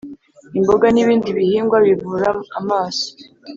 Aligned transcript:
imboga 0.59 0.87
n'ibindi 0.91 1.27
bihingwa 1.37 1.77
bivura 1.87 2.29
amaso 2.59 3.07